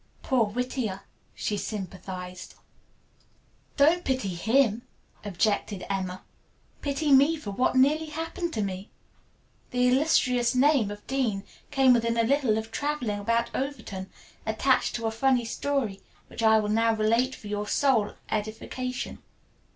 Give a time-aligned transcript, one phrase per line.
[0.23, 1.01] "Poor Whittier,"
[1.35, 2.55] she sympathized.
[3.77, 4.81] "Don't pity him,"
[5.23, 6.23] objected Emma.
[6.81, 8.89] "Pity me for what nearly happened to me.
[9.69, 14.09] The illustrious name of Dean came within a little of traveling about Overton
[14.43, 19.19] attached to a funny story, which I will now relate for your sole edification.